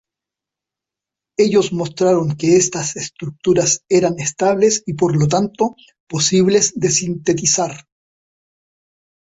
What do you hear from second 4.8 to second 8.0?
y por lo tanto, posibles de sintetizar.